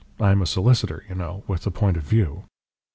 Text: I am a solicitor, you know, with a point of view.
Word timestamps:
I 0.19 0.31
am 0.31 0.41
a 0.41 0.47
solicitor, 0.47 1.05
you 1.07 1.13
know, 1.13 1.43
with 1.45 1.67
a 1.67 1.69
point 1.69 1.95
of 1.95 2.01
view. 2.01 2.45